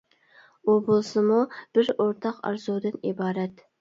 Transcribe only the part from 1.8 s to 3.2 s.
ئورتاق ئارزۇدىن